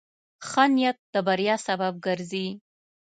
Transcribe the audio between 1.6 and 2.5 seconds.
سبب ګرځي.